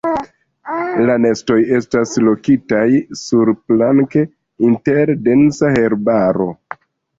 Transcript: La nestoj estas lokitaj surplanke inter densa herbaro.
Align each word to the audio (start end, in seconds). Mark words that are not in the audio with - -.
La 1.09 1.17
nestoj 1.25 1.57
estas 1.79 2.13
lokitaj 2.29 2.87
surplanke 3.21 4.25
inter 4.71 5.15
densa 5.31 5.73
herbaro. 5.79 6.53